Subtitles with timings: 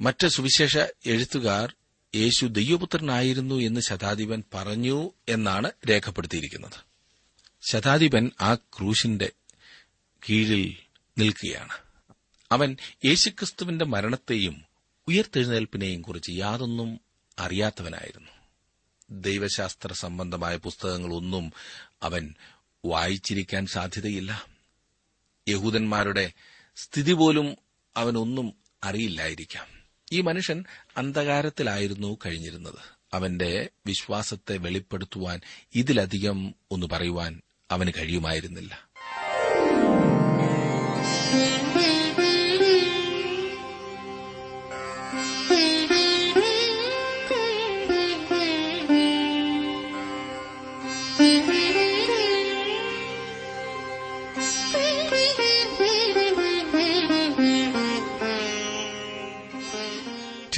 [0.00, 1.74] മറ്റ് സുവിശേഷ എഴുത്തുകാർ
[2.14, 6.84] യേശു ദൈവപുത്രനായിരുന്നു എന്ന് ശതാധിപൻ പറഞ്ഞു എന്നാണ് രേഖപ്പെടുത്തിയിരിക്കുന്നത്.
[7.70, 9.32] ശതാധിപൻ ആ ക്രൂശിന്റെ
[10.28, 10.76] കീഴിൽ
[11.18, 11.72] നിൽക്കുകയാണ്.
[12.52, 14.64] അവൻ യേശുക്രിസ്തുവിന്റെ മരണത്തെയും
[15.08, 17.00] ഉയർത്തെഴുന്നേൽപ്പിനെയും കുറിച്ച് യാതൊന്നും
[17.38, 18.30] അറിയാത്തവനായിരുന്നു.
[19.10, 21.52] ദൈവശാസ്ത്ര സംബന്ധമായ പുസ്തകങ്ങളൊന്നും
[22.02, 22.34] അവൻ
[22.84, 24.46] വായിച്ചിരിക്കാൻ സാധ്യതയില്ല.
[25.48, 26.32] യഹൂദന്മാരുടെ
[26.76, 27.56] സ്ഥിതി പോലും
[27.96, 28.54] അവനൊന്നും
[28.84, 29.77] അറിയില്ലായിരിക്കാം.
[30.12, 30.64] ഈ മനുഷ്യൻ
[30.96, 32.98] അന്ധകാരത്തിലായിരുന്നു കഴിഞ്ഞിരുന്നത്.
[33.12, 35.40] അവന്റെ വിശ്വാസത്തെ വെളിപ്പെടുത്തുവാൻ
[35.74, 38.87] ഇതിലധികം ഒന്ന് പറയുവാൻ അവന് കഴിയുമായിരുന്നില്ല.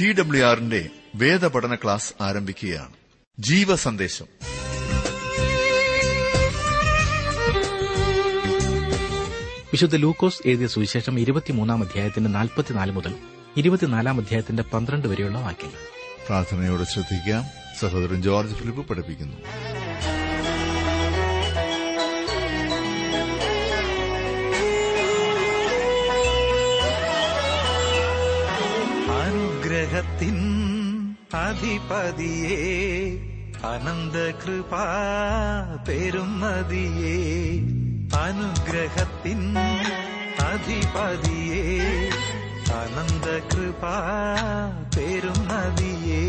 [0.01, 2.93] ടി ഡബ്ല്യു ആറിന്റെ വേദപഠന ക്ലാസ് ആരംഭിക്കുകയാണ്.
[3.39, 4.25] ജീവ സന്ദേശം
[9.73, 13.15] വിശുദ്ധ ലൂക്കോസ് എഴുതിയ സുവിശേഷം ഇരുപത്തിമൂന്നാം അധ്യായത്തിന്റെ നാൽപ്പത്തിനാല് മുതൽ
[13.57, 15.77] ഇരുപത്തിനാലാം അധ്യായത്തിന്റെ പന്ത്രണ്ട് വരെയുള്ള വാക്യങ്ങൾ.
[16.27, 17.43] പ്രാർത്ഥനയോടെ ശ്രദ്ധിക്കാം.
[17.79, 19.37] സഹോദരൻ ജോർജ് ഫിലിപ്പ് പഠിപ്പിക്കുന്നു.
[29.81, 30.35] അനുഗ്രഹത്തിൻ
[31.37, 32.57] അധിപതിയേ
[33.69, 34.81] അനന്തകൃപാ
[35.87, 37.15] പെരുമതിയേ
[38.19, 39.41] അനുഗ്രഹത്തിൻ
[40.49, 41.63] അധിപതിയേ
[42.81, 43.95] അനന്തകൃപാ
[44.95, 46.21] പെരുമതിയേ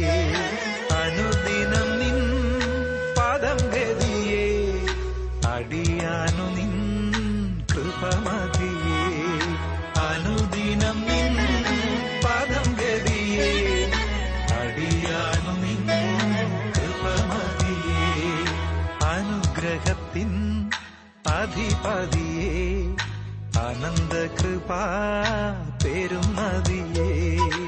[1.03, 2.19] അനുദിനം നിൻ
[3.19, 4.47] പദം ഗതിയേ
[5.53, 6.72] അടിയാനു നിൻ
[21.55, 22.53] അധിപതിയേ
[23.63, 24.83] അനന്തകൃപാ
[25.83, 27.09] പെരുമതിയേ
[27.43, 27.62] വന്ദിനകൾ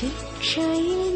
[0.00, 0.10] 汽
[0.40, 1.09] 车音。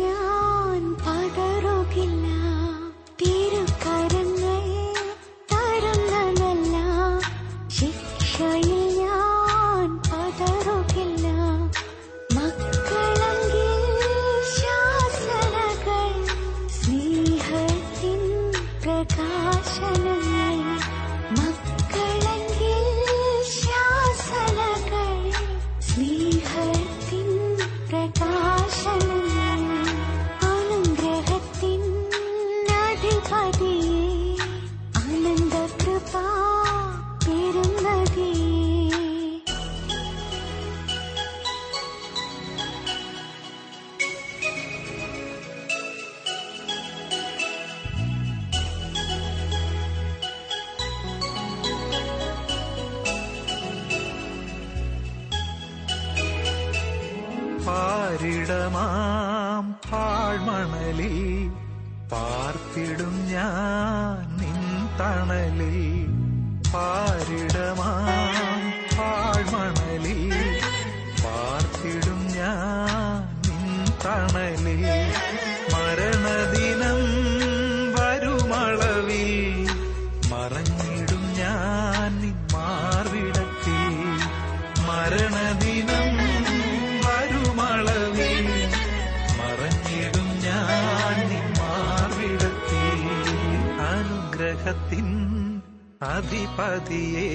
[58.17, 61.17] പാരിടമാം പാഴ്മണലിൽ
[62.13, 64.61] പാർത്തിടും ഞാൻ നിൻ
[65.01, 65.79] തണലിൽ
[66.75, 68.61] പാരിടമാം
[68.95, 70.23] പാഴ്മണലിൽ
[71.25, 73.19] പാർത്തിടും ഞാൻ
[73.49, 73.67] നിൻ
[74.05, 74.85] തണലിൽ
[75.75, 77.03] മരണദിനം
[94.75, 95.09] അനുഗ്രഹത്തിൻ
[96.05, 97.29] അധിപതിയേ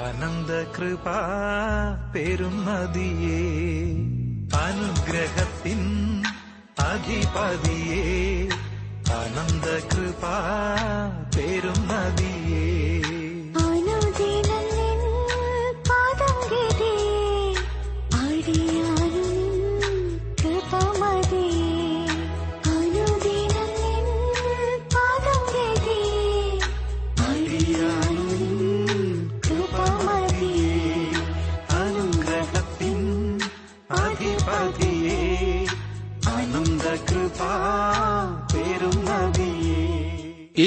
[0.00, 1.06] അനന്തകൃപ
[2.12, 3.40] പെരും പെരുമതിയേ
[4.60, 5.82] അനുഗ്രഹത്തിൻ
[6.86, 8.04] അധിപതിയേ
[9.18, 10.24] അനന്തകൃപ
[11.36, 11.82] പെരും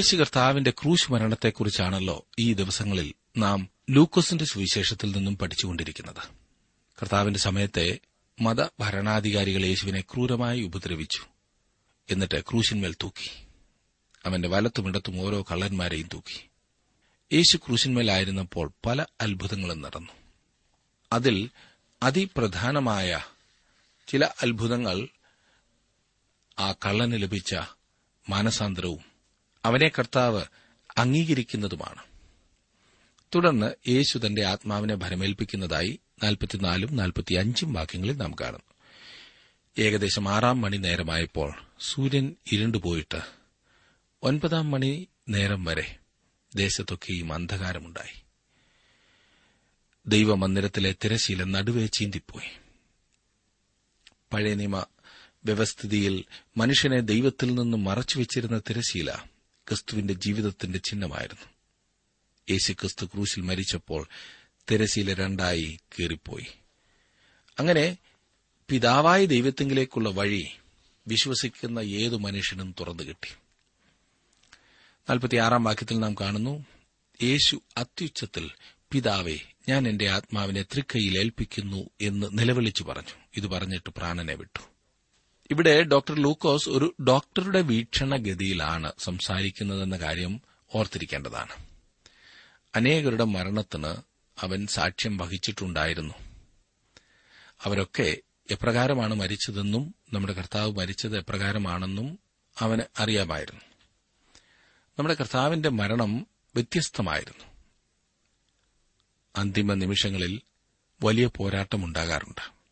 [0.04, 6.30] യേശു കർത്താവിന്റെ ക്രൂശ് മരണത്തെക്കുറിച്ചാണല്ലോ ഈ ദിവസങ്ങളിൽ നാം ലൂക്കോസിന്റെ സുവിശേഷത്തിൽ നിന്നും പഠിച്ചുകൊണ്ടിരിക്കുന്നത്.
[7.02, 8.00] കർത്താവിന്റെ സമയത്തെ
[8.42, 11.22] മതഭരണാധികാരികൾ യേശുവിനെ ക്രൂരമായി ഉപദ്രവിച്ചു.
[12.10, 13.48] എന്നിട്ട് ക്രൂശിന്മേൽ തൂക്കി.
[14.26, 16.50] അവന്റെ വലത്തുമിടത്തും ഓരോ കള്ളന്മാരെയും തൂക്കി.
[17.34, 20.14] യേശു ക്രൂശിന്മേലായിരുന്നപ്പോൾ പല അത്ഭുതങ്ങളും നടന്നു.
[21.14, 21.50] അതിൽ
[22.04, 23.22] അതിപ്രധാനമായ
[24.08, 25.08] ചില അത്ഭുതങ്ങൾ
[26.60, 27.56] ആ കള്ളന് ലഭിച്ച
[28.30, 29.13] മാനസാന്തരവും
[29.66, 30.44] അവനെ കർത്താവ്
[30.98, 32.04] അംഗീകരിക്കുന്നതുമാണ്.
[33.36, 38.74] തുടർന്ന് യേശു തന്റെ ആത്മാവിനെ ഭരമേൽപ്പിക്കുന്നതായി നാൽപ്പത്തിനാലും നാൽപ്പത്തിയഞ്ചും വാക്യങ്ങളിൽ നാം കാണുന്നു.
[39.84, 43.22] ഏകദേശം ആറാം മണി നേരമായപ്പോൾ സൂര്യൻ ഇരുണ്ടുപോയിട്ട്
[44.24, 45.98] ഒൻപതാം മണി നേരം വരെ
[46.56, 48.22] ദേശത്തൊക്കെയും അന്ധകാരമുണ്ടായി.
[50.08, 52.60] ദൈവമന്ദിരത്തിലെ തിരശീല നടുവേ ചീന്തിപ്പോയി.
[54.34, 54.86] പഴയ നിയമ
[55.46, 56.24] വ്യവസ്ഥിതിയിൽ
[56.58, 59.14] മനുഷ്യനെ ദൈവത്തിൽ നിന്ന് മറച്ചുവെച്ചിരുന്ന തിരശീല
[59.70, 61.46] ക്രിസ്തുവിന്റെ ജീവിതത്തിന്റെ ചിഹ്നമായിരുന്നു.
[62.52, 64.08] യേശു ക്രിസ്തു ക്രൂശിൽ മരിച്ചപ്പോൾ
[64.72, 66.48] തിരശീല രണ്ടായി കീറിപ്പോയി.
[67.60, 67.98] അങ്ങനെ
[68.70, 70.48] പിതാവായ ദൈവത്തെങ്കിലേക്കുള്ള വഴി
[71.08, 73.34] വിശ്വസിക്കുന്ന ഏതു മനുഷ്യനും തുറന്നു കിട്ടി.
[75.10, 76.66] നാൽപ്പത്തിയാറാം വാക്യത്തിൽ നാം കാണുന്നു
[77.24, 78.52] യേശു അത്യുച്ചത്തിൽ
[78.92, 79.38] പിതാവേ
[79.70, 83.16] ഞാൻ എന്റെ ആത്മാവിനെ തൃക്കൈയിൽ ഏൽപ്പിക്കുന്നു എന്ന് നിലവിളിച്ചു പറഞ്ഞു.
[83.38, 84.73] ഇത് പറഞ്ഞിട്ട് പ്രാണനെ വിട്ടു.
[85.54, 90.42] ഇവിടെ ഡോക്ടർ ലൂക്കോസ് ഒരു ഡോക്ടറുടെ വീക്ഷണഗതിയിലാണ് സംസാരിക്കുന്നതെന്ന കാര്യം
[90.76, 91.66] ഓർത്തിരിക്കേണ്ടതാണ്.
[92.76, 93.96] അനേകരുടെ മരണത്തിന്
[94.42, 96.14] അവൻ സാക്ഷ്യം വഹിച്ചിട്ടുണ്ടായിരുന്നു.
[97.62, 98.18] അവരൊക്കെ
[98.52, 102.20] എപ്രകാരമാണ് മരിച്ചതെന്നും നമ്മുടെ കർത്താവ് മരിച്ചത് എപ്രകാരമാണെന്നും
[102.60, 103.62] അവന് അറിയാമായിരുന്നു.
[104.98, 107.46] നമ്മുടെ കർത്താവിന്റെ മരണം വ്യത്യസ്തമായിരുന്നു.
[109.36, 110.42] അന്തിമ നിമിഷങ്ങളിൽ
[111.04, 112.63] വലിയ പോരാട്ടമുണ്ടാകാറുണ്ട്.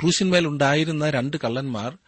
[0.00, 1.98] ക്രൂശിന്മേൽ ഉണ്ടായിരുന്ന രണ്ട് കള്ളന്മാർ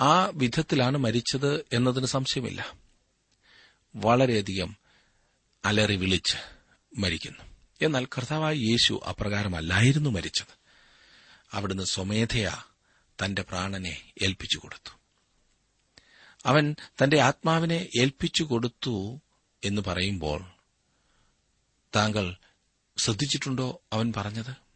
[0.00, 2.72] ആ വിധത്തിലാണ് മരിച്ചത് എന്നതിന് സംശയമില്ല.
[3.96, 4.76] വളരെയധികം
[5.64, 6.36] അലറി വിളിച്ച്
[6.98, 7.44] മരിക്കുന്നു.
[7.82, 10.58] എന്നാൽ കർത്താവായ യേശു അപ്രകാരമല്ലായിരുന്നു മരിച്ചത്.
[11.52, 12.62] അവിടുന്ന് സ്വമേധയാ
[13.24, 14.98] തന്റെ പ്രാണനെ ഏൽപ്പിച്ചു കൊടുത്തു.
[16.46, 19.20] അവൻ തന്റെ ആത്മാവിനെ ഏൽപ്പിച്ചു കൊടുത്തു
[19.64, 20.44] എന്ന് പറയുമ്പോൾ
[21.96, 22.36] താങ്കൾ
[22.98, 24.67] ശ്രദ്ധിച്ചിട്ടുണ്ടോ അവൻ പറഞ്ഞത്?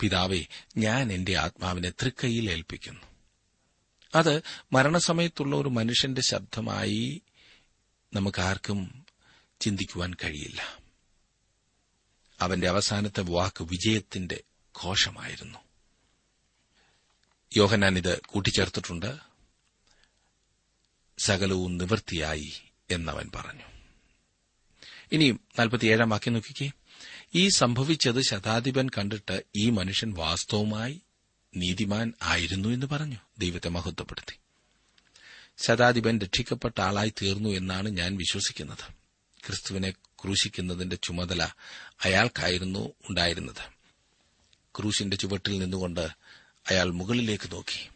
[0.00, 0.44] പിതാവേ
[0.76, 3.00] ഞാൻ എന്റെ ആത്മാവിനെ തൃക്കൈയിൽ ഏൽപ്പിക്കുന്നു.
[4.14, 7.22] അത് മരണസമയത്തുള്ള ഒരു മനുഷ്യന്റെ ശബ്ദമായി
[8.14, 9.06] നമുക്കാർക്കും
[9.60, 10.78] ചിന്തിക്കുവാൻ കഴിയില്ല.
[12.40, 14.42] അവന്റെ അവസാനത്തെ വാക്ക് വിജയത്തിന്റെ
[14.84, 15.58] ഘോഷമായിരുന്നു.
[17.56, 19.18] യോഹനാൻ ഇത് കൂട്ടിച്ചേർത്തിട്ടുണ്ട്.
[21.18, 22.52] സകലവും നിവൃത്തിയായി
[22.90, 23.64] എന്നവൻ പറഞ്ഞു.
[25.12, 26.70] ഇനിയും നാൽപ്പത്തിയേഴാം വാക്യം നോക്കിക്കേ.
[27.34, 31.00] ഈ സംഭവിച്ചത് ശതാധിപൻ കണ്ടിട്ട് ഈ മനുഷ്യൻ വാസ്തവമായി
[31.56, 33.16] നീതിമാൻ ആയിരുന്നു എന്ന് പറഞ്ഞു.
[33.38, 34.38] ദൈവത്തെ മഹത്വപ്പെടുത്തി.
[35.58, 38.92] ശതാധിപൻ രക്ഷിക്കപ്പെട്ട ആളായി തീർന്നു എന്നാണ് ഞാൻ വിശ്വസിക്കുന്നത്.
[39.46, 41.48] ക്രിസ്തുവിനെ ക്രൂശിക്കുന്നതിന്റെ ചുമതല
[42.04, 43.78] അയാൾക്കായിരുന്നു ഉണ്ടായിരുന്നത്.
[44.78, 46.08] ക്രൂശിന്റെ ചുവട്ടിൽ നിന്നുകൊണ്ട്
[46.70, 47.88] അയാൾ മുകളിലേക്ക് നോക്കി.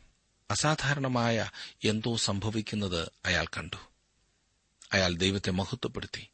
[0.50, 1.50] അസാധാരണമായ
[1.84, 3.76] എന്തോ സംഭവിക്കുന്നത് അയാൾ കണ്ടു.
[4.92, 6.28] അയാൾ ദൈവത്തെ മഹത്വപ്പെടുത്തി.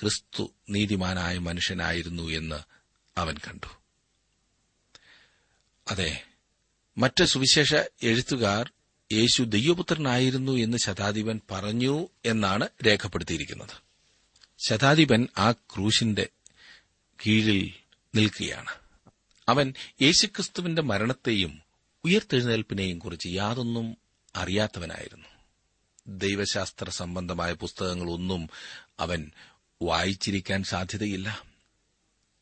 [0.00, 2.56] ക്രിസ്തു നീതിമാനായ മനുഷ്യനായിരുന്നു എന്ന്
[3.18, 3.66] അവൻ കണ്ടു.
[5.90, 6.24] അതെ
[6.98, 8.72] മറ്റ് സുവിശേഷ എഴുത്തുകാർ
[9.12, 13.82] യേശു ദൈവപുത്രനായിരുന്നു എന്ന് ശതാധിപൻ പറഞ്ഞു എന്നാണ് രേഖപ്പെടുത്തിയിരിക്കുന്നത്.
[14.68, 16.28] ശതാധിപൻ ആ ക്രൂശിന്റെ
[17.26, 17.72] കീഴിൽ
[18.14, 18.70] നിൽക്കുകയാണ്.
[19.48, 21.62] അവൻ യേശുക്രിസ്തുവിന്റെ മരണത്തെയും
[22.04, 23.96] ഉയർത്തെഴുന്നേൽപ്പിനെയും കുറിച്ച് യാതൊന്നും
[24.36, 25.28] അറിയാത്തവനായിരുന്നു.
[26.06, 28.50] ദൈവശാസ്ത്ര സംബന്ധമായ പുസ്തകങ്ങളൊന്നും
[29.00, 29.30] അവൻ
[29.82, 31.42] വായിച്ചിരിക്കാൻ സാധ്യതയില്ല.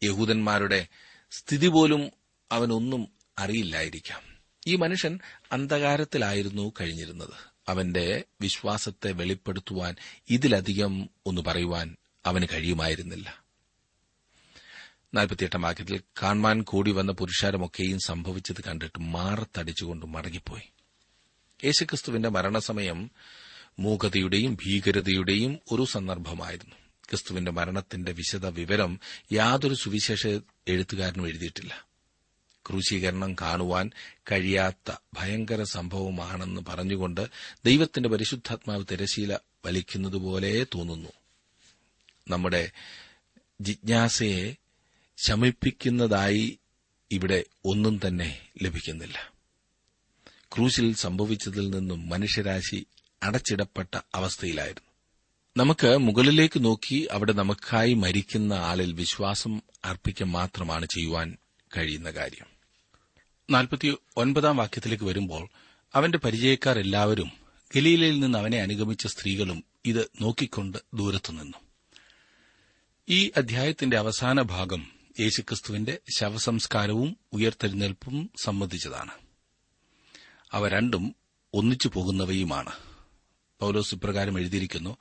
[0.05, 0.87] യഹൂദന്മാരുടെ
[1.31, 2.11] സ്ഥിതി പോലും
[2.53, 4.23] അവനൊന്നും അറിയില്ലായിരിക്കാം.
[4.67, 5.19] ഈ മനുഷ്യൻ
[5.53, 7.33] അന്ധകാരത്തിലായിരുന്നു കഴിഞ്ഞിരുന്നത്.
[7.69, 9.95] അവന്റെ വിശ്വാസത്തെ വെളിപ്പെടുത്തുവാൻ
[10.31, 13.45] ഇതിലധികം ഒന്ന് പറയുവാൻ അവന് കഴിയുമായിരുന്നില്ല.
[15.57, 20.63] വാക്യത്തിൽ കാൺമാൻ കൂടി വന്ന പുരുഷാരമൊക്കെയും സംഭവിച്ചത് കണ്ടിട്ട് മാറത്തടിച്ചുകൊണ്ട് മടങ്ങിപ്പോയി.
[21.65, 23.11] യേശുക്രിസ്തുവിന്റെ മരണസമയം
[23.79, 26.86] മൂകതയുടെയും ഭീകരതയുടെയും ഒരു സന്ദർഭമായിരുന്നു.
[27.11, 29.01] ക്രിസ്തുവിന്റെ മരണത്തിന്റെ വിശദ വിവരം
[29.33, 30.27] യാതൊരു സുവിശേഷ
[30.69, 31.87] എഴുത്തുകാരനും എഴുതിയിട്ടില്ല.
[32.69, 33.91] ക്രൂശീകരണം കാണുവാൻ
[34.33, 37.27] കഴിയാത്ത ഭയങ്കര സംഭവമാണെന്ന് പറഞ്ഞുകൊണ്ട്
[37.65, 41.09] ദൈവത്തിന്റെ പരിശുദ്ധാത്മാവ് തിരശീല വലിക്കുന്നതുപോലെ തോന്നുന്നു.
[42.29, 42.73] നമ്മുടെ
[43.61, 44.55] ജിജ്ഞാസയെ
[45.17, 46.59] ശമിപ്പിക്കുന്നതായി
[47.11, 49.33] ഇവിടെ ഒന്നും തന്നെ ലഭിക്കുന്നില്ല.
[50.55, 52.87] ക്രൂശിൽ സംഭവിച്ചതിൽ നിന്നും മനുഷ്യരാശി
[53.23, 54.96] അടച്ചിടപ്പെട്ട അവസ്ഥയിലായിരുന്നു.
[55.57, 61.37] നമുക്ക് മുകളിലേക്ക് നോക്കി അവിടെ നമുക്കായി മരിക്കുന്ന ആളിൽ വിശ്വാസം അർപ്പിക്കുക മാത്രമാണ് ചെയ്യുവാൻ
[61.77, 62.47] കഴിയുന്ന കാര്യം.
[63.51, 65.49] നാൽപ്പത്തി ഒൻപതാം വാക്യത്തിലേക്ക് വരുമ്പോൾ
[65.95, 67.31] അവന്റെ പരിചയക്കാർ എല്ലാവരും
[67.77, 71.59] ഗലീലയിൽ നിന്ന് അവനെ അനുഗമിച്ച സ്ത്രീകളും ഇത് നോക്കിക്കൊണ്ട് ദൂരത്തുനിന്നു
[73.09, 79.13] ഈ അധ്യായത്തിന്റെ അവസാന ഭാഗം യേശുക്രിസ്തുവിന്റെ ശവസംസ്കാരവും ഉയർത്തെഴുന്നേൽപ്പും സംബന്ധിച്ചതാണ്.
[80.53, 81.17] അവ രണ്ടും
[81.55, 82.73] ഒന്നിച്ചു പോകുന്നവയുമാണ്.
[83.61, 84.97] പൌലോസ് ഇപ്രകാരം എഴുതിയിരിക്കുന്നു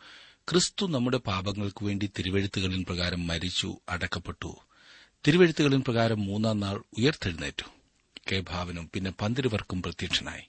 [0.51, 4.57] ക്രിസ്തു നമ്മുടെ പാപങ്ങൾക്കു വേണ്ടി തിരുവഴുത്തുകളിൻ പ്രകാരം മരിച്ചു അടക്കപ്പെട്ടു.
[5.27, 7.69] തിരുവഴുത്തുകളിൻ പ്രകാരം മൂന്നാം നാൾ ഉയർത്തെഴുന്നേറ്റു.
[8.31, 10.43] കെ ഭാവനും പിന്നെ പന്തിരുവർക്കും പ്രത്യക്ഷനായി.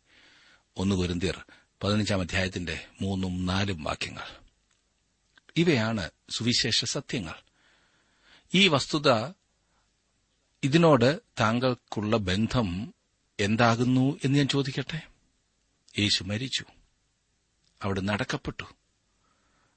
[0.76, 1.44] ഒന്ന് കുരുന്തിയർ
[1.84, 4.28] പതിനഞ്ചാം അധ്യായത്തിന്റെ മൂന്നും നാലും വാക്യങ്ങൾ.
[5.56, 7.34] ഇവയാണ് സുവിശേഷ സത്യങ്ങൾ.
[8.54, 9.32] ഈ വസ്തുത
[10.62, 12.94] ഇതിനോട് താങ്കൾക്കുള്ള ബന്ധം
[13.40, 15.00] എന്താകുന്നു എന്ന് ഞാൻ ചോദിക്കട്ടെ?
[15.98, 16.64] യേശു മരിച്ചു.
[17.82, 18.75] അവിടെ നടക്കപ്പെട്ടു.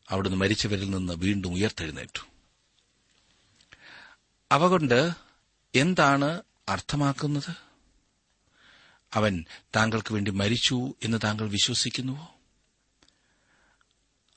[0.10, 2.28] അവിടുന്ന് മരിച്ചവരിൽ നിന്ന് വീണ്ടും ഉയർത്തെഴുന്നേറ്റു.
[4.51, 5.12] അവ കൊണ്ട്
[5.75, 7.56] എന്താണ് അർത്ഥമാക്കുന്നത്?
[9.13, 12.36] അവൻ താങ്കൾക്ക് വേണ്ടി മരിച്ചു എന്ന് താങ്കൾ വിശ്വസിക്കുന്നുവോ?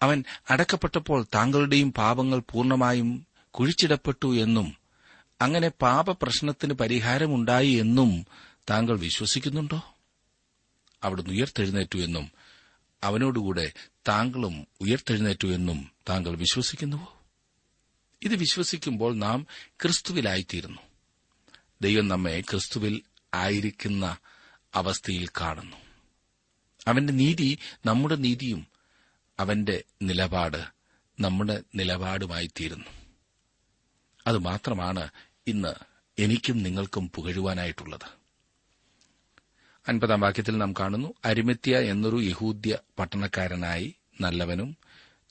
[0.03, 4.77] അവൻ അടക്കപ്പെട്ടപ്പോൾ താങ്കളുടെയും പാപങ്ങൾ പൂർണമായും കുഴിച്ചിടപ്പെട്ടു എന്നും
[5.41, 8.27] അങ്ങനെ പാപപ്രശ്നത്തിന് പരിഹാരമുണ്ടായി എന്നും
[8.71, 9.95] താങ്കൾ വിശ്വസിക്കുന്നുണ്ടോ?
[11.03, 12.33] അവിടുന്ന് ഉയർത്തെഴുന്നേറ്റു എന്നും
[13.03, 13.73] അവനോടുകൂടെ
[14.09, 17.23] താങ്കളും ഉയർത്തെഴുന്നേറ്റു എന്നും താങ്കൾ വിശ്വസിക്കുന്നുവോ?
[18.23, 19.47] ഇത് വിശ്വസിക്കുമ്പോൾ നാം
[19.83, 20.83] ക്രിസ്തുവിലായിത്തീരുന്നു.
[21.83, 23.03] ദൈവം നമ്മെ ക്രിസ്തുവിൽ
[23.35, 24.17] ആയിരിക്കുന്ന
[24.75, 25.77] അവസ്ഥയിൽ കാണുന്നു.
[26.89, 28.67] അവന്റെ നീതി നമ്മുടെ നീതിയും
[29.41, 30.67] അവന്റെ നിലപാട്
[31.21, 32.85] നമ്മുടെ നിലപാടുമായി നിലപാടുമായിത്തീരുന്നു.
[34.27, 35.11] അതുമാത്രമാണ്
[35.47, 35.75] ഇന്ന്
[36.19, 38.22] എനിക്കും നിങ്ങൾക്കും പുകഴുവാനായിട്ടുള്ളത്.
[39.89, 44.77] അൻപതാം വാക്യത്തിൽ നാം കാണുന്നു അരിമത്യ എന്നൊരു യഹൂദ്യ പട്ടണക്കാരനായി നല്ലവനും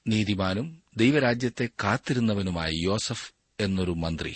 [0.08, 4.36] നീതിമാനും ദൈവരാജ്യത്തെ കാത്തിരുന്നവനുമായ യോസഫ് എന്നൊരു മന്ത്രി.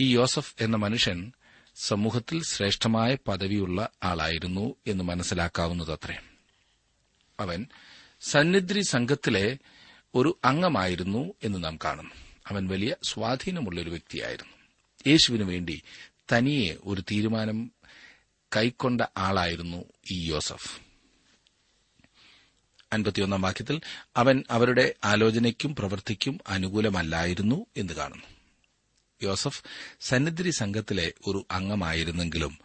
[0.00, 1.32] ഈ യോസഫ് എന്ന മനുഷ്യൻ
[1.76, 6.18] സമൂഹത്തിൽ ശ്രേഷ്ഠമായ പദവിയുള്ള ആളായിരുന്നു എന്ന് മനസ്സിലാക്കാവുന്നതത്രേ.
[7.40, 7.66] അവൻ
[8.20, 9.58] സന്നിധി സംഘത്തിലെ
[10.14, 12.14] ഒരു അംഗമായിരുന്നു എന്ന് നാം കാണുന്നു.
[12.46, 14.52] അവൻ വലിയ സ്വാധീനമുള്ള ഒരു വ്യക്തിയായിരുന്നു.
[15.06, 15.82] യേശുവിനു വേണ്ടി
[16.32, 17.79] തനിയെ ഒരു തീരുമാനം
[18.56, 20.80] കൈക്കൊണ്ട ആളായിരുന്നു ഈ യോസഫ്.
[22.92, 23.80] അൻപത്തിയൊന്നാം വാക്യത്തിൽ
[24.16, 28.26] അവൻ അവരുടെ ആലോചനയ്ക്കും പ്രവൃത്തിക്കും അനുകൂലമല്ലായിരുന്നു എന്ന് കാണുന്നു.
[29.22, 29.62] യോസഫ്
[30.00, 32.58] സന്നിധി സംഘത്തിലെ ഒരു അംഗമായിരുന്നെങ്കിലും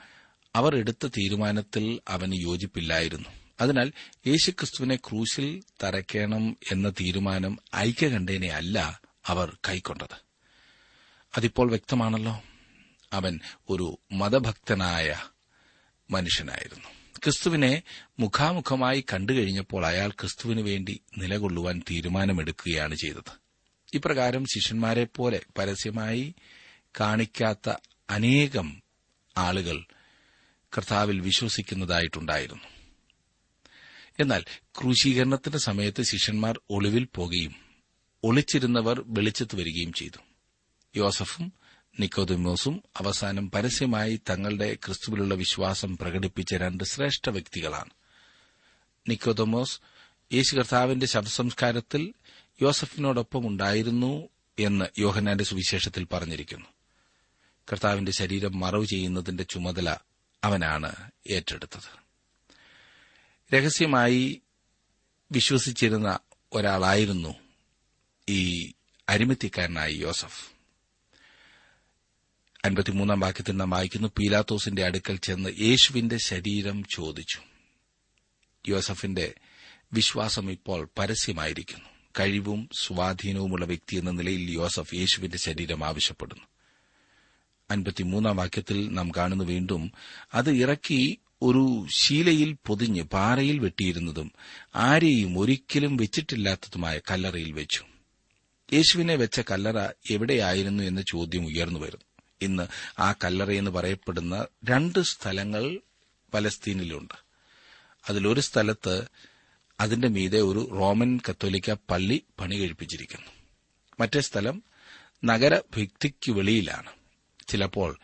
[0.55, 3.29] അവർ എടുത്ത തീരുമാനത്തിൽ അവന് യോജിപ്പില്ലായിരുന്നു.
[3.61, 3.93] അതിനാൽ
[4.27, 10.25] യേശുക്രിസ്തുവിനെ ക്രൂശിൽ തറയ്ക്കണം എന്ന തീരുമാനം ഐക്യകണ്ഠേനെ അല്ല അവർ കൈക്കൊണ്ടത്.
[11.37, 12.43] അതിപ്പോൾ വ്യക്തമാണല്ലോ.
[13.13, 13.39] അവൻ
[13.69, 15.23] ഒരു മതഭക്തനായ
[16.11, 16.89] മനുഷ്യനായിരുന്നു.
[17.23, 17.83] ക്രിസ്തുവിനെ
[18.19, 23.31] മുഖാമുഖമായി കണ്ടുകഴിഞ്ഞപ്പോൾ അയാൾ ക്രിസ്തുവിനു വേണ്ടി നിലകൊള്ളുവാൻ തീരുമാനമെടുക്കുകയാണ് ചെയ്തത്.
[23.93, 26.35] ഇപ്രകാരം ശിഷ്യന്മാരെ പോലെ പരസ്യമായി
[26.99, 27.73] കാണിക്കാത്ത
[28.09, 28.83] അനേകം
[29.37, 29.85] ആളുകൾ
[30.77, 32.63] കർത്താവിൽ വിശ്വസിക്കുന്നതായിട്ടുണ്ടായിരുന്നു.
[34.19, 37.55] എന്നാൽ ക്രൂശീകരണത്തിന്റെ സമയത്ത് ശിഷ്യന്മാർ ഒളിവിൽ പോകുകയും
[38.23, 40.17] ഒളിച്ചിരുന്നവർ വെളിച്ചത്ത് വരികയും ചെയ്തു.
[40.95, 41.53] യോസഫും
[41.99, 47.89] നിക്കോദമോസും അവസാനം പരസ്യമായി തങ്ങളുടെ ക്രിസ്തുവിലുള്ള വിശ്വാസം പ്രകടിപ്പിച്ച രണ്ട് ശ്രേഷ്ഠ വ്യക്തികളാണ്.
[49.09, 49.79] നിക്കോദമോസ്
[50.33, 52.13] യേശു കർത്താവിന്റെ ശവസംസ്കാരത്തിൽ
[52.61, 56.65] യോസഫിനോടൊപ്പം ഉണ്ടായിരുന്നു എന്ന് യോഹനാന്റെ സുവിശേഷത്തിൽ പറഞ്ഞിരിക്കുന്നു.
[57.71, 59.97] കർത്താവിന്റെ ശരീരം മറവ് ചെയ്യുന്നതിന്റെ ചുമതല
[60.43, 62.05] അവനാണ് ഏറ്റെടുത്തത്.
[63.55, 64.41] രഹസ്യമായി
[65.31, 66.19] വിശ്വസിച്ചിരുന്ന
[66.53, 67.35] ഒരാളായിരുന്നു
[68.29, 68.73] ഈ
[69.09, 70.54] അരിമത്തിക്കാരനായി യോസഫ്.
[72.65, 77.39] അൻപത്തിമൂന്നാം വാക്യത്തിൽ നാം വായിക്കുന്നു പീലാത്തോസിന്റെ അടുക്കൽ ചെന്ന് യേശുവിന്റെ ശരീരം ചോദിച്ചു.
[78.67, 79.33] യോസഫിന്റെ
[79.93, 81.89] വിശ്വാസം ഇപ്പോൾ പരസ്യമായിരിക്കുന്നു.
[82.19, 86.41] കഴിവും സ്വാധീനവുമുള്ള വ്യക്തി എന്ന നിലയിൽ യോസഫ് യേശുവിന്റെ ശരീരം ആവശ്യപ്പെടുന്നു.
[87.71, 89.91] അൻപത്തിമൂന്നാം വാക്യത്തിൽ നാം കാണുന്നു വീണ്ടും
[90.33, 94.31] അത് ഇറക്കി ഒരു ശീലയിൽ പൊതിഞ്ഞ് പാറയിൽ വെട്ടിയിരുന്നതും
[94.75, 97.83] ആരെയും ഒരിക്കലും വെച്ചിട്ടില്ലാത്തതുമായ കല്ലറയിൽ വെച്ചു.
[98.73, 102.14] യേശുവിനെ വെച്ച കല്ലറ എവിടെയായിരുന്നു എന്ന ചോദ്യം ഉയർന്നു വരുന്നു.
[102.45, 102.67] ഇന്ന്
[103.01, 105.79] ആ കല്ലറയെന്ന് പറയപ്പെടുന്ന രണ്ട് സ്ഥലങ്ങൾ
[106.33, 107.13] പലസ്തീനിലുണ്ട്.
[108.09, 109.07] അതിലൊരു സ്ഥലത്ത്
[109.79, 113.31] അതിന്റെ മീതെ ഒരു റോമൻ കത്തോലിക്ക പള്ളി പണി കഴിപ്പിച്ചിരിക്കുന്നു.
[113.99, 114.63] മറ്റേ സ്ഥലം
[115.25, 116.91] നഗര ഭിക്തിക്ക് വെളിയിലാണ്.
[117.47, 117.99] ചിലപ്പോൾ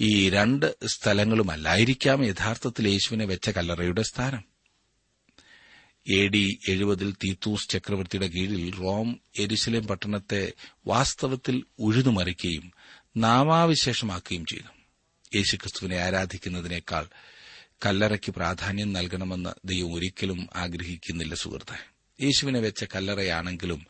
[0.00, 4.50] ഈ രണ്ട് സ്ഥലങ്ങളുമല്ലായിരിക്കാം യഥാർത്ഥത്തിൽ യേശുവിനെ വെച്ച കല്ലറയുടെ സ്ഥാനം.
[6.16, 10.52] എ ഡി എഴുപതിൽ തീത്തൂസ് ചക്രവർത്തിയുടെ കീഴിൽ റോം എരുസലേം പട്ടണത്തെ
[10.86, 12.72] വാസ്തവത്തിൽ ഉഴുതുമറിക്കുകയും
[13.16, 14.80] നാമാവിശേഷമാക്കുകയും ചെയ്തു.
[15.36, 17.06] യേശുക്രിസ്തുവിനെ ആരാധിക്കുന്നതിനേക്കാൾ
[17.86, 21.86] കല്ലറയ്ക്ക് പ്രാധാന്യം നൽകണമെന്ന് ദൈവം ഒരിക്കലും ആഗ്രഹിക്കുന്നില്ല സുഹൃത്തെ.
[22.22, 23.86] യേശുവിനെ വെച്ച കല്ലറയാണെങ്കിലും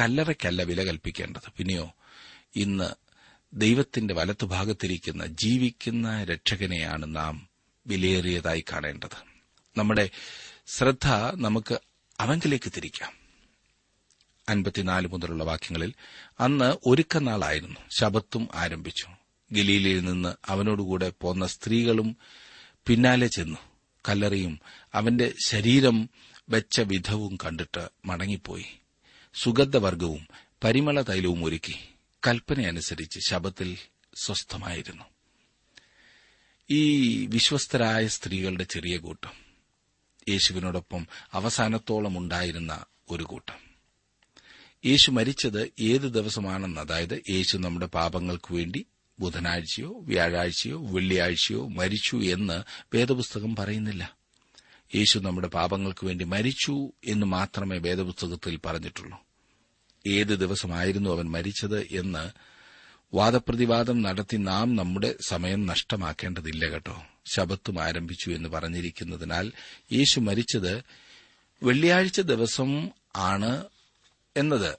[0.00, 1.52] കല്ലറയ്ക്കല്ല വില കൽപ്പിക്കേണ്ടത്.
[1.58, 1.94] പിന്നെയോ
[2.56, 2.90] ഇന്ന്
[3.54, 7.48] ദൈവത്തിന്റെ വലത്തുഭാഗത്തിരിക്കുന്ന ജീവിക്കുന്ന രക്ഷകനെയാണ് നാം
[7.86, 9.32] വിലയേറിയതായി കാണേണ്ടത്.
[9.78, 10.10] നമ്മുടെ
[10.66, 11.78] ശ്രദ്ധ നമുക്ക്
[12.20, 13.21] അവങ്കിലേക്ക് തിരിക്കാം.
[14.52, 15.94] അൻപത്തിനാല് മുതലുള്ള വാക്യങ്ങളിൽ
[16.40, 17.80] അന്ന് ഒരുക്കനാളായിരുന്നു.
[17.98, 19.06] ശബത്തും ആരംഭിച്ചു.
[19.52, 22.16] ഗലീലയിൽ നിന്ന് അവനോടുകൂടെ പോന്ന സ്ത്രീകളും
[22.86, 23.58] പിന്നാലെ ചെന്നു.
[24.08, 24.60] കല്ലറിയും
[24.94, 26.08] അവന്റെ ശരീരം
[26.48, 28.66] വെച്ച വിധവും കണ്ടിട്ട് മടങ്ങിപ്പോയി.
[29.34, 30.28] സുഗന്ധവർഗവും
[30.64, 31.74] പരിമള തൈലവും ഒരുക്കി.
[32.26, 33.78] കൽപ്പനയനുസരിച്ച് ശബത്തിൽ
[34.22, 35.04] സ്വസ്ഥമായിരുന്നു.
[36.70, 39.30] ഈ വിശ്വസ്തരായ സ്ത്രീകളുടെ ചെറിയ കൂട്ടം.
[40.28, 43.71] യേശുവിനോടൊപ്പം അവസാനത്തോളം ഉണ്ടായിരുന്ന ഒരു കൂട്ടം.
[44.86, 48.86] യേശു മരിച്ചത് ഏത് ദിവസമാണെന്ന് അതായത് യേശു നമ്മുടെ പാപങ്ങൾക്ക് വേണ്ടി
[49.18, 52.62] ബുധനാഴ്ചയോ വ്യാഴാഴ്ചയോ വെള്ളിയാഴ്ചയോ മരിച്ചു എന്ന്
[52.96, 54.16] വേദപുസ്തകം പറയുന്നില്ല.
[54.94, 59.18] യേശു നമ്മുടെ പാപങ്ങൾക്ക് വേണ്ടി മരിച്ചു എന്ന് മാത്രമേ വേദപുസ്തകത്തിൽ പറഞ്ഞിട്ടുള്ളൂ.
[60.06, 62.30] ഏത് ദിവസമായിരുന്നു അവൻ മരിച്ചത് എന്ന്
[63.16, 67.04] വാദപ്രതിവാദം നടത്തി നാം നമ്മുടെ സമയം നഷ്ടമാക്കേണ്ടതില്ല കേട്ടോ.
[67.34, 69.52] ശബത്തും ആരംഭിച്ചു എന്ന് പറഞ്ഞിരിക്കുന്നതിനാൽ
[69.92, 70.84] യേശു മരിച്ചത്
[71.62, 73.64] വെള്ളിയാഴ്ച ദിവസം ആണ്
[74.36, 74.76] എന്നത്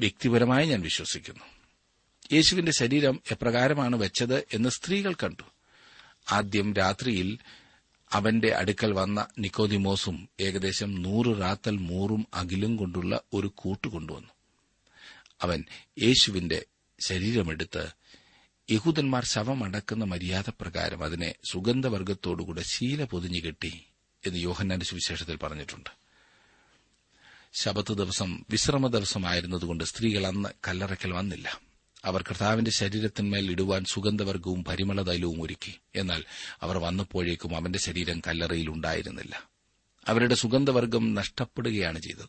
[0.00, 1.44] വ്യക്തിപരമായി ഞാൻ വിശ്വസിക്കുന്നു.
[2.32, 5.42] യേശുവിന്റെ ശരീരം എപ്രകാരമാണ് വെച്ചത് എന്ന് സ്ത്രീകൾ കണ്ടു.
[6.32, 7.38] ആദ്യം രാത്രിയിൽ
[8.12, 14.28] അവന്റെ അടുക്കൽ വന്ന നിക്കോദിമോസും ഏകദേശം നൂറ് റാത്തൽ മൂറും അകിലും കൊണ്ടുള്ള ഒരു കൂട്ട് കൊണ്ടുവന്നു.
[15.42, 15.64] അവൻ
[16.02, 16.64] യേശുവിന്റെ
[17.00, 17.88] ശരീരമെടുത്ത്
[18.70, 23.82] യഹൂദന്മാർ ശവമടക്കുന്ന മര്യാദ പ്രകാരം അതിനെ സുഗന്ധവർഗത്തോടുകൂടെ ശീല പൊതിഞ്ഞു കെട്ടി
[24.26, 25.99] എന്ന് യോഹന്നാന്റെ സുവിശേഷത്തിൽ പറഞ്ഞിട്ടുണ്ട്.
[27.52, 31.60] ശബത്ത് ദിവസം വിശ്രമ ദിവസമായിരുന്നതുകൊണ്ട് സ്ത്രീകൾ അന്ന് കല്ലറയ്ക്കൽ വന്നില്ല.
[32.04, 35.80] അവർ കർത്താവിന്റെ ശരീരത്തിന്മേൽ ഇടുവാൻ സുഗന്ധവർഗവും പരിമള തൈലവും ഒരുക്കി.
[35.94, 36.24] എന്നാൽ
[36.62, 39.50] അവർ വന്നപ്പോഴേക്കും അവന്റെ ശരീരം കല്ലറയിൽ ഉണ്ടായിരുന്നില്ല.
[40.08, 42.28] അവരുടെ സുഗന്ധവർഗം നഷ്ടപ്പെടുകയാണ് ചെയ്തത്.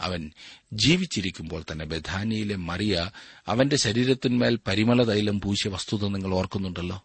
[0.00, 0.32] അവൻ
[0.72, 3.10] ജീവിച്ചിരിക്കുമ്പോൾ തന്നെ ബഥാനിയിലെ മറിയ
[3.46, 7.04] അവന്റെ ശരീരത്തിന്മേൽ പരിമള തൈലം പൂശിയ വസ്തുത നിങ്ങൾ ഓർക്കുന്നുണ്ടല്ലോ?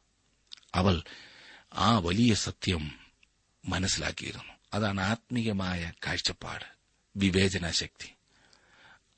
[0.75, 1.03] അവൾ
[1.73, 2.91] ആ വലിയ സത്യം
[3.67, 4.53] മനസ്സിലാക്കിയിരുന്നു.
[4.73, 6.74] അതാണ് ആത്മീയമായ കാഴ്ചപ്പാട്.
[7.15, 8.11] വിവേചനാശക്തി.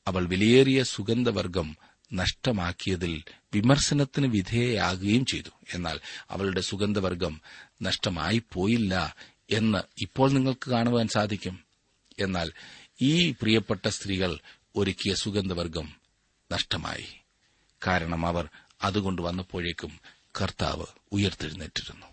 [0.08, 1.78] അവൾ വിലയേറിയ സുഗന്ധവർഗം
[2.14, 5.50] നഷ്ടമാക്കിയതിൽ വിമർശനത്തിന് വിധേയയാകുകയും ചെയ്തു.
[5.74, 7.42] എന്നാൽ അവളുടെ സുഗന്ധവർഗം
[7.82, 9.16] നഷ്ടമായി പോയില്ല
[9.52, 11.60] എന്ന് ഇപ്പോൾ നിങ്ങൾക്ക് കാണുവാൻ സാധിക്കും.
[12.20, 12.52] എന്നാൽ
[13.02, 14.40] ഈ പ്രിയപ്പെട്ട സ്ത്രീകൾ
[14.76, 15.94] ഒരുക്കിയ സുഗന്ധവർഗം
[16.52, 17.08] നഷ്ടമായി.
[17.88, 18.50] കാരണം അവർ
[18.82, 20.00] അതുകൊണ്ട് വന്നപ്പോഴേക്കും
[20.42, 22.06] കർത്താവ് ഉയർത്തെഴുന്നേറ്റിരുന്നു.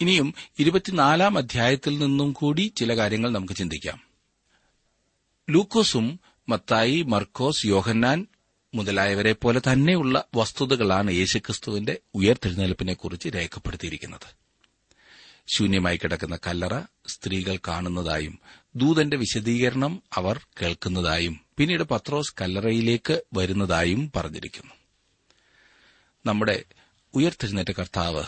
[0.00, 4.07] ഇനിയും ഇരുപത്തിനാലാം അധ്യായത്തിൽ നിന്നും കൂടി ചില കാര്യങ്ങൾ നമുക്ക് ചിന്തിക്കാം.
[5.50, 8.26] ലൂക്കോസും മത്തായി മർക്കോസ് യോഹന്നാൻ
[8.74, 14.34] മുതലായവരെ പോലെ തന്നെയുള്ള വസ്തുതകളാണ് യേശുക്രിസ്തുവിന്റെ ഉയർത്തെഴുന്നേൽപ്പിനെക്കുറിച്ച് രേഖപ്പെടുത്തിയിരിക്കുന്നത്.
[15.48, 18.38] ശൂന്യമായി കിടക്കുന്ന കല്ലറ സ്ത്രീകൾ കാണുന്നതായും
[18.76, 24.74] ദൂതന്റെ വിശദീകരണം അവർ കേൾക്കുന്നതായും പിന്നീട് പത്രോസ് കല്ലറയിലേക്ക് വരുന്നതായും പറഞ്ഞിരിക്കുന്നു.
[26.26, 26.64] നമ്മുടെ
[27.14, 28.24] ഉയർത്തെഴുന്നേറ്റ കർത്താവ്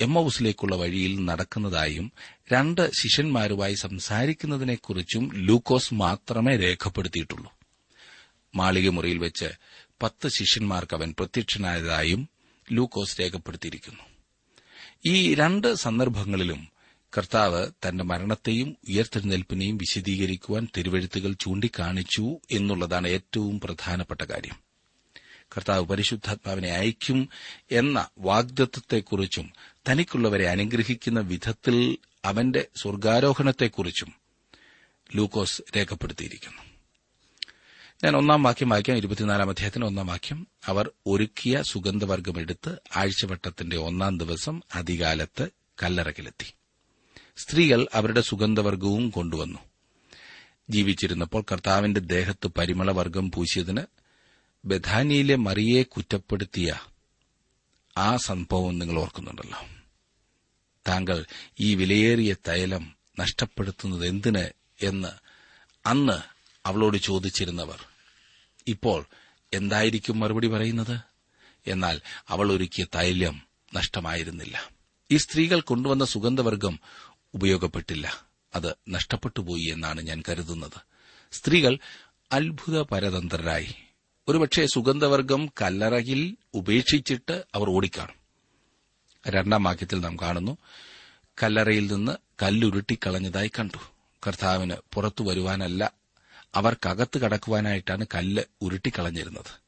[0.00, 2.12] എമ്മൌസിലേക്കുള്ള വഴിയിൽ നടക്കുന്നതായും
[2.52, 7.52] രണ്ട് ശിഷ്യന്മാരുമായി സംസാരിക്കുന്നതിനെക്കുറിച്ചും ലൂക്കോസ് മാത്രമേ രേഖപ്പെടുത്തിയിട്ടുള്ളൂ.
[8.54, 9.46] മാളികമുറിയിൽ വെച്ച്
[10.02, 12.28] പത്ത് ശിഷ്യന്മാർക്ക് അവൻ പ്രത്യക്ഷനായതായും
[12.72, 14.02] ലൂക്കോസ് രേഖപ്പെടുത്തിയിരിക്കുന്നു.
[15.06, 16.68] ഈ രണ്ട് സന്ദർഭങ്ങളിലും
[17.18, 24.65] കർത്താവ് തന്റെ മരണത്തെയും ഉയർത്തെഴുന്നേൽപ്പിനെയും വിശദീകരിക്കുവാൻ തിരുവഴുത്തുകൾ ചൂണ്ടിക്കാണിച്ചു എന്നുള്ളതാണ് ഏറ്റവും പ്രധാനപ്പെട്ട കാര്യം.
[25.56, 27.28] കർത്താവ് പരിശുദ്ധാത്മാവിനെ അയക്കും
[27.70, 29.52] എന്ന വാഗ്ദത്വത്തെക്കുറിച്ചും
[29.88, 34.14] തനിക്കുള്ളവരെ അനുഗ്രഹിക്കുന്ന വിധത്തിൽ അവന്റെ സ്വർഗാരോഹണത്തെക്കുറിച്ചും
[35.14, 36.62] ലൂക്കോസ് രേഖപ്പെടുത്തിയിരിക്കുന്നു.
[38.04, 38.96] ഞാൻ ഒന്നാം വാക്യം വായിക്കാം.
[38.96, 40.46] ഇരുപത്തിനാലാം അധ്യായത്തിന് ഒന്നാം വാക്യം.
[40.66, 45.48] അവർ ഒരുക്കിയ സുഗന്ധവർഗം എടുത്ത് ആഴ്ചവട്ടത്തിന്റെ ഒന്നാം ദിവസം അധികാലത്ത്
[45.82, 46.52] കല്ലറകിലെത്തി.
[47.36, 49.58] സ്ത്രീകൾ അവരുടെ സുഗന്ധവർഗവും കൊണ്ടുവന്നു.
[50.70, 53.80] ജീവിച്ചിരുന്നപ്പോൾ കർത്താവിന്റെ ദേഹത്ത് പരിമളവർഗം പൂശിയതിന്
[54.66, 56.78] ബഥാനിയിലെ മറിയെ കുറ്റപ്പെടുത്തിയ
[57.96, 59.58] ആ സംഭവം നിങ്ങൾ ഓർക്കുന്നുണ്ടല്ലോ.
[60.88, 61.26] താങ്കൾ
[61.60, 64.48] ഈ വിലയേറിയ തൈലം നഷ്ടപ്പെടുത്തുന്നത് എന്തിന്
[64.82, 65.08] എന്ന്
[65.88, 66.22] അന്ന്
[66.66, 67.80] അവളോട് ചോദിച്ചിരുന്നവർ.
[68.66, 69.06] ഇപ്പോൾ
[69.52, 71.00] എന്തായിരിക്കും മറുപടി പറയുന്നത്?
[71.66, 73.42] എന്നാൽ അവൾ ഒരുക്കിയ തൈലം
[73.74, 74.70] നഷ്ടമായിരുന്നില്ല.
[75.10, 76.78] ഈ സ്ത്രീകൾ കൊണ്ടുവന്ന സുഗന്ധവർഗം
[77.34, 78.26] ഉപയോഗപ്പെട്ടില്ല.
[78.54, 80.80] അത് നഷ്ടപ്പെട്ടുപോയി എന്നാണ് ഞാൻ കരുതുന്നത്.
[81.32, 81.78] സ്ത്രീകൾ
[82.32, 83.74] അത്ഭുത പരതന്ത്രരായി
[84.28, 88.14] ഒരുപക്ഷെ സുഗന്ധവർഗം കല്ലറയിൽ ഉപേക്ഷിച്ചിട്ട് അവർ ഓടിക്കാണും.
[89.28, 90.58] രണ്ടാം വാക്യത്തിൽ നാം കാണുന്നു
[91.42, 92.12] കല്ലറയിൽ നിന്ന്
[92.42, 93.78] കല്ലുരുട്ടിക്കളഞ്ഞതായി കണ്ടു.
[94.26, 95.92] കർത്താവിന് പുറത്തു വരുവാനല്ല
[96.54, 99.60] അവർക്കകത്ത് കടക്കുവാനായിട്ടാണ് കല്ല് ഉരുട്ടിക്കളഞ്ഞിരുന്നത്.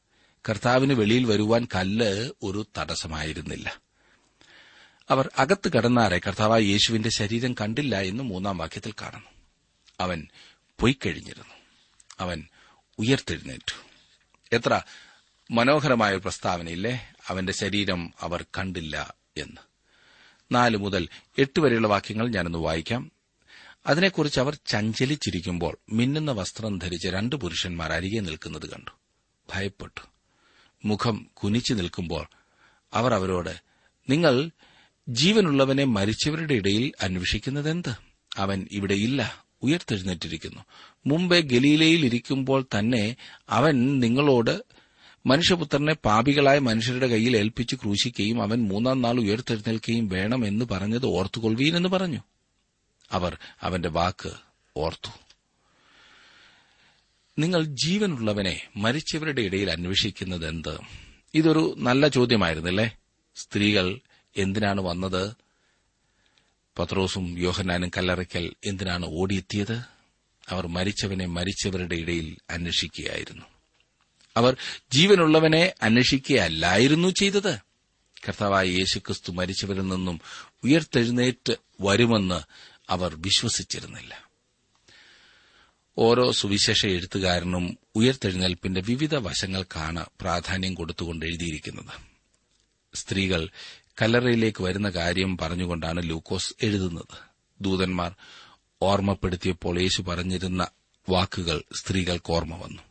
[0.49, 3.81] കർത്താവിന് വെളിയിൽ വരുവാൻ കല്ല് ഒരു തടസ്സമായിരുന്നില്ല.
[5.09, 9.29] അവർ അകത്ത് കടന്നാറെ കർത്താവായ യേശുവിന്റെ ശരീരം കണ്ടില്ല എന്ന് മൂന്നാം വാക്യത്തിൽ കാണുന്നു.
[9.99, 10.27] അവൻ
[10.79, 11.55] പൊയ്ക്കഴിഞ്ഞിരുന്നു.
[12.19, 12.47] അവൻ
[12.99, 13.88] ഉയർത്തെഴുന്നേറ്റു.
[14.51, 14.81] എത്ര
[15.51, 17.11] മനോഹരമായ ഒരു പ്രസ്താവനയില്ലേ?
[17.27, 19.61] അവന്റെ ശരീരം അവർ കണ്ടില്ല എന്ന്.
[20.51, 21.07] നാല് മുതൽ
[21.37, 23.11] എട്ട് വരെയുള്ള വാക്യങ്ങൾ ഞാനൊന്ന് വായിക്കാം.
[23.87, 28.91] അതിനെക്കുറിച്ച് അവർ ചഞ്ചലിച്ചിരിക്കുമ്പോൾ മിന്നുന്ന വസ്ത്രം ധരിച്ച രണ്ട് പുരുഷന്മാർ അരികെ നിൽക്കുന്നത് കണ്ടു.
[29.53, 30.01] ഭയപ്പെട്ടു.
[30.85, 32.27] മുഖം കുനിച്ചു നിൽക്കുമ്പോൾ
[32.93, 33.61] അവർ അവരോട്
[34.09, 34.49] നിങ്ങൾ
[35.09, 37.95] ജീവനുള്ളവനെ മരിച്ചവരുടെ ഇടയിൽ അന്വേഷിക്കുന്നതെന്ത്?
[38.37, 40.63] അവൻ ഇവിടെയില്ല ഉയർത്തെഴുന്നേറ്റിരിക്കുന്നു.
[41.05, 43.15] മുമ്പേ ഗലീലയിൽ ഇരിക്കുമ്പോൾ തന്നെ
[43.49, 44.63] അവൻ നിങ്ങളോട്
[45.25, 52.19] മനുഷ്യപുത്രനെ പാപികളായ മനുഷ്യരുടെ കയ്യിൽ ഏൽപ്പിച്ച് ക്രൂശിക്കുകയും അവൻ മൂന്നാം നാൾ ഉയർത്തെഴുന്നേൽക്കുകയും എന്ന് പറഞ്ഞത് ഓർത്തുകൊള്ളുവീൻ എന്ന് പറഞ്ഞു.
[53.11, 54.31] അവർ അവന്റെ വാക്ക്
[54.77, 55.11] ഓർത്തു.
[57.39, 60.77] നിങ്ങൾ ജീവനുള്ളവനെ മരിച്ചവരുടെ ഇടയിൽ അന്വേഷിക്കുന്നത് എന്ത്
[61.33, 62.97] ഇതൊരു നല്ല ചോദ്യമായിരുന്നില്ലേ?
[63.35, 63.99] സ്ത്രീകൾ
[64.37, 65.35] എന്തിനാണ് വന്നത്?
[66.79, 69.81] പത്രോസും യോഹനാനും കല്ലറയ്ക്കൽ എന്തിനാണ് ഓടിയെത്തിയത്?
[70.49, 73.45] അവർ മരിച്ചവനെ മരിച്ചവരുടെ ഇടയിൽ അന്വേഷിക്കുകയായിരുന്നു.
[74.37, 74.57] അവർ
[74.91, 77.59] ജീവനുള്ളവനെ അന്വേഷിക്കുകയല്ലായിരുന്നു ചെയ്തത്.
[78.27, 80.21] കർത്താവായ യേശുക്രിസ്തു മരിച്ചവരിൽ നിന്നും
[80.63, 82.41] ഉയർത്തെഴുന്നേറ്റ് വരുമെന്ന്
[82.89, 84.29] അവർ വിശ്വസിച്ചിരുന്നില്ല.
[85.97, 92.09] ഓരോ സുവിശേഷ എഴുത്തുകാരനും ഉയർത്തെഴുന്നേൽപ്പിന്റെ വിവിധ വശങ്ങൾക്കാണ് പ്രാധാന്യം കൊടുത്തുകൊണ്ട് എഴുതിയിരിക്കുന്നത്.
[92.93, 93.49] സ്ത്രീകൾ
[94.01, 97.17] കല്ലറയിലേക്ക് വരുന്ന കാര്യം പറഞ്ഞുകൊണ്ടാണ് ലൂക്കോസ് എഴുതുന്നത്.
[97.61, 98.15] ദൂതന്മാർ
[98.81, 100.67] ഓർമ്മപ്പെടുത്തിയപ്പോൾ യേശു പറഞ്ഞിരുന്ന
[101.09, 102.81] വാക്കുകൾ സ്ത്രീകൾക്ക് ഓർമ്മ വന്നു.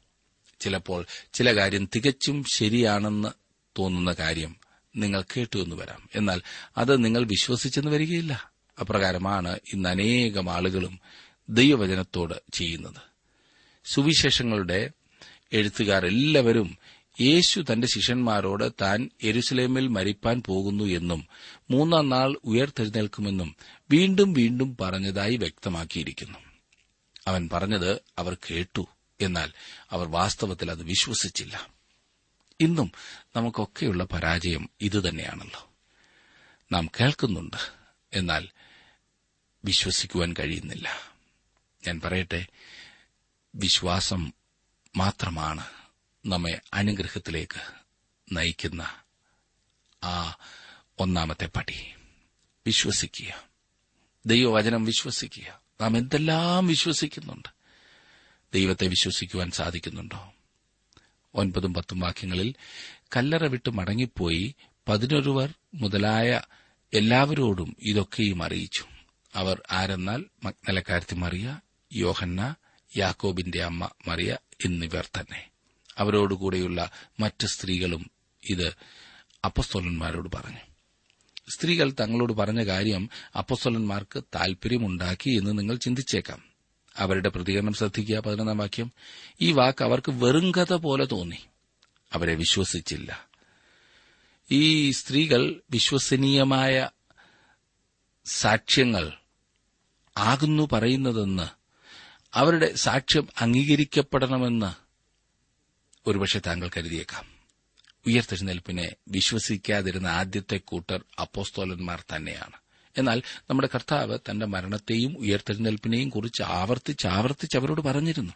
[0.60, 3.28] ചിലപ്പോൾ ചില കാര്യം തികച്ചും ശരിയാണെന്ന്
[3.78, 4.56] തോന്നുന്ന കാര്യം
[4.96, 6.08] നിങ്ങൾ കേട്ടു എന്ന് വരാം.
[6.14, 6.42] എന്നാൽ
[6.78, 8.52] അത് നിങ്ങൾ വിശ്വസിച്ചെന്ന് വരികയില്ല.
[8.80, 11.00] അപ്രകാരമാണ് ഇന്ന് അനേകം ആളുകളും
[11.48, 13.08] ദൈവവചനത്തോട് ചെയ്യുന്നത്.
[13.84, 14.90] സുവിശേഷങ്ങളുടെ
[15.52, 16.78] എഴുത്തുകാർ എല്ലാവരും
[17.20, 21.28] യേശു തന്റെ ശിഷ്യന്മാരോട് താൻ എരുസലേമിൽ മരിപ്പാൻ പോകുന്നു എന്നും
[21.70, 23.56] മൂന്നാം നാൾ ഉയർത്തെഴുന്നേൽക്കുമെന്നും
[23.90, 26.38] വീണ്ടും വീണ്ടും പറഞ്ഞതായി വ്യക്തമാക്കിയിരിക്കുന്നു.
[27.26, 28.86] അവൻ പറഞ്ഞത് അവർ കേട്ടു
[29.20, 29.52] എന്നാൽ
[29.90, 31.68] അവർ വാസ്തവത്തിൽ അത് വിശ്വസിച്ചില്ല.
[32.60, 32.92] ഇന്നും
[33.36, 35.70] നമുക്കൊക്കെയുള്ള പരാജയം ഇതുതന്നെയാണല്ലോ.
[36.72, 37.56] നാം കേൾക്കുന്നുണ്ട്
[38.12, 38.48] എന്നാൽ
[39.64, 41.12] വിശ്വസിക്കുവാൻ കഴിയുന്നില്ല.
[41.86, 42.46] ഞാൻ പറയട്ടെ
[43.54, 44.32] വിശ്വാസം
[44.96, 45.64] മാത്രമാണ്
[46.26, 47.72] നമ്മെ അനുഗ്രഹത്തിലേക്ക്
[48.36, 48.82] നയിക്കുന്ന
[50.04, 50.36] ആ
[50.98, 51.94] ഒന്നാമത്തെ പടി.
[52.66, 53.44] വിശ്വസിക്കുക.
[54.26, 55.60] ദൈവവചനം വിശ്വസിക്കുക.
[55.80, 57.48] നാം എന്തെല്ലാം വിശ്വസിക്കുന്നുണ്ട്?
[58.54, 60.32] ദൈവത്തെ വിശ്വസിക്കുവാൻ സാധിക്കുന്നുണ്ടോ?
[61.34, 62.54] ഒൻപതും പത്തും വാക്യങ്ങളിൽ
[63.16, 64.54] കല്ലറ വിട്ട് മടങ്ങിപ്പോയി
[64.88, 66.40] പതിനൊരുവർ മുതലായ
[66.94, 68.84] എല്ലാവരോടും ഇതൊക്കെയും അറിയിച്ചു.
[69.34, 70.24] അവർ ആരെന്നാൽ?
[70.44, 71.60] മഗ്നലക്കാരത്തി മറിയ
[71.92, 72.54] യോഹന്ന
[72.96, 75.50] യാക്കോബിന്റെ അമ്മ മറിയ എന്നിവർ തന്നെ.
[75.98, 78.10] അവരോടുകൂടെയുള്ള മറ്റ് സ്ത്രീകളും
[78.50, 78.74] ഇത്
[79.44, 80.58] അപ്പസ്തോലന്മാരോട് പറഞ്ഞു.
[81.48, 83.08] സ്ത്രീകൾ തങ്ങളോട് പറഞ്ഞ കാര്യം
[83.38, 86.42] അപ്പസ്തോലന്മാർക്ക് താൽപര്യമുണ്ടാക്കി എന്ന് നിങ്ങൾ ചിന്തിച്ചേക്കാം.
[86.96, 88.92] അവരുടെ പ്രതികരണം ശ്രദ്ധിക്കുക പതിനൊന്നാം വാക്യം.
[89.40, 91.46] ഈ വാക്ക് അവർക്ക് വെറും കഥ പോലെ തോന്നി.
[92.12, 93.28] അവരെ വിശ്വസിച്ചില്ല.
[94.50, 96.90] ഈ സ്ത്രീകൾ വിശ്വസനീയമായ
[98.26, 99.12] സാക്ഷ്യങ്ങൾ
[100.16, 101.48] ആകുന്നു പറയുന്നതെന്ന്
[102.34, 104.87] അവരുടെ സാക്ഷ്യം അംഗീകരിക്കപ്പെടണമെന്ന്
[106.08, 107.38] ഒരുപക്ഷെ താങ്കൾ കരുതിയേക്കാം.
[108.06, 112.52] ഉയർത്തെഴുന്നേൽപ്പിനെ വിശ്വസിക്കാതിരുന്ന ആദ്യത്തെ കൂട്ടർ അപ്പോസ്തോലന്മാർ തന്നെയാണ്.
[112.98, 118.32] എന്നാൽ നമ്മുടെ കർത്താവ് തന്റെ മരണത്തെയും ഉയർത്തെഴുന്നേൽപ്പിനെയും കുറിച്ച് ആവർത്തിച്ച് ആവർത്തിച്ച് അവരോട് പറഞ്ഞിരുന്നു.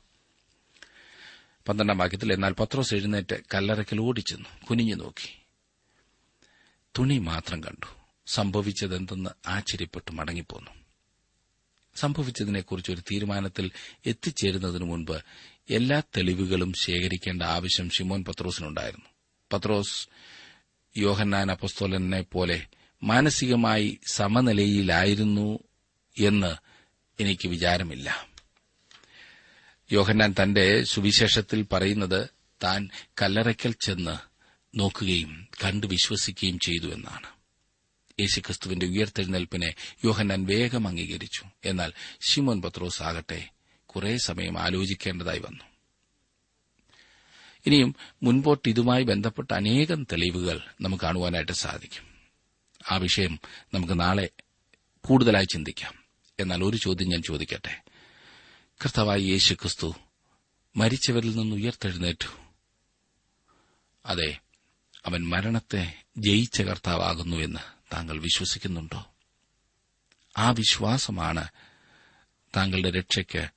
[1.68, 5.38] പന്ത്രണ്ടാം വാക്യത്തിൽ എന്നാൽ പത്രോസ് എഴുന്നേറ്റ് കല്ലറയ്ക്കൽ ഓടിച്ചെന്നു കുനിഞ്ഞു നോക്കി.
[6.98, 7.86] തുണി മാത്രം കണ്ടു.
[8.26, 10.70] സംഭവിച്ചതെന്തെന്ന് ആശ്ചര്യപ്പെട്ടു മടങ്ങിപ്പോന്നു.
[11.94, 13.70] സംഭവിച്ചതിനെക്കുറിച്ച് ഒരു തീരുമാനത്തിൽ
[14.06, 15.18] എത്തിച്ചേരുന്നതിനു മുൻപ്
[15.70, 19.06] എല്ലാ തെളിവുകളും ശേഖരിക്കേണ്ട ആവശ്യം ഷിമോൻ പത്രോസിനുണ്ടായിരുന്നു.
[19.52, 20.08] പത്രോസ്
[20.96, 22.66] യോഹന്നാൻ അപ്പസ്തോലനെ പോലെ
[23.02, 25.58] മാനസികമായി സമനിലയിലായിരുന്നു
[26.20, 26.54] എന്ന്
[27.22, 28.26] എനിക്ക് വിചാരമില്ല.
[29.92, 32.28] യോഹന്നാൻ തന്റെ സുവിശേഷത്തിൽ പറയുന്നത്
[32.62, 32.90] താൻ
[33.22, 34.16] കല്ലറയ്ക്കൽ ചെന്ന്
[34.78, 37.26] നോക്കുകയും കണ്ടു വിശ്വസിക്കുകയും ചെയ്തു എന്നാണ്.
[38.20, 41.44] യേശുക്രിസ്തുവിന്റെ ഉയർത്തെഴുന്നേൽപ്പിനെ യോഹന്നാൻ വേഗം അംഗീകരിച്ചു.
[41.64, 43.48] എന്നാൽ ഷിമോൻ പത്രോസ് ആകട്ടെ
[43.96, 45.64] കുറെ സമയം ആലോചിക്കേണ്ടതായി വന്നു.
[47.66, 52.04] ഇനിയും മുൻപോട്ട് ഇതുമായി ബന്ധപ്പെട്ട അനേകം തെളിവുകൾ നമുക്ക് കാണുവാനായിട്ട് സാധിക്കും.
[52.90, 53.38] ആ വിഷയം
[53.74, 54.28] നമുക്ക് നാളെ
[55.06, 55.94] കൂടുതലായി ചിന്തിക്കാം.
[56.40, 57.82] എന്നാൽ ഒരു ചോദ്യം ഞാൻ ചോദിക്കട്ടെ?
[58.84, 59.94] കർത്താവായി യേശു ക്രിസ്തു
[60.76, 62.28] മരിച്ചവരിൽ നിന്ന് ഉയർത്തെഴുന്നേറ്റു.
[64.06, 64.38] അതെ
[65.06, 67.60] അവൻ മരണത്തെ ജയിച്ച കർത്താവാകുന്നു എന്ന്
[67.92, 69.14] താങ്കൾ വിശ്വസിക്കുന്നുണ്ടോ?
[70.38, 71.48] ആ വിശ്വാസമാണ്
[72.56, 73.48] താങ്കളുടെ രക്ഷയ്ക്ക്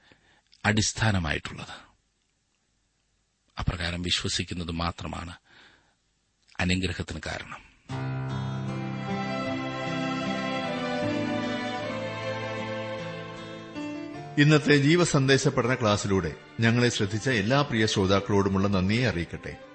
[0.66, 1.86] അടിസ്ഥാനമായിട്ടുള്ളത്.
[3.60, 5.36] അപ്രകാരം വിശ്വസിക്കുന്നത് മാത്രമാണ്
[6.60, 7.76] അനുഗ്രഹത്തിന് കാരണം.
[14.38, 19.75] ഇന്നത്തെ ജീവസന്ദേശ പഠന ക്ലാസ്സിലൂടെ ഞങ്ങളെ ശ്രദ്ധിച്ച എല്ലാ പ്രിയ ശ്രോതാക്കളോടുമുള്ള നന്ദിയെ അറിയിക്കട്ടെ.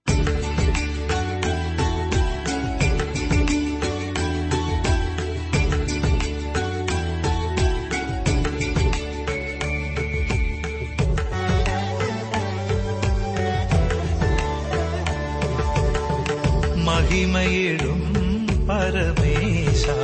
[17.11, 19.95] மகிமையிடும் பரமேசா.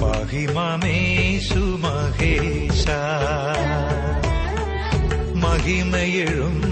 [0.00, 3.00] மகிமமேசு மகேஷா
[5.34, 6.62] மகிமையிடும்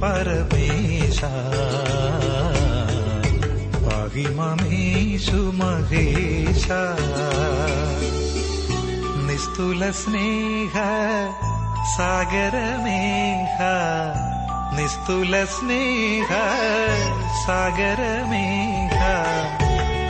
[0.00, 1.32] பரமேசா.
[3.88, 6.82] மகிமமேஷு மகேஷா
[9.26, 10.76] निस्तुलस्नेह
[11.96, 13.58] सागरमेघ
[14.76, 16.28] നിസ്തുല സ്നേഹ
[17.46, 18.98] സാഗരമേഘ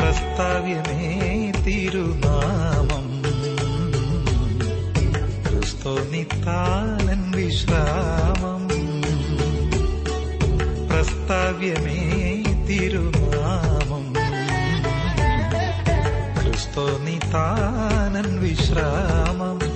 [0.01, 3.23] പ്രസ്താവ്യമേ തിരുനാമം.
[5.43, 8.69] ക്രിസ്തോ നിത്താലൻ വിശ്രാമം.
[10.89, 14.15] പ്രസ്താവ്യമേ തിരുനാമം.
[16.43, 19.74] ക്രിസ്തോ നിത്താനൻ വിശ്രാമം.